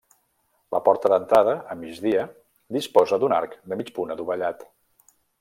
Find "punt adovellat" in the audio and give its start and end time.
4.01-4.67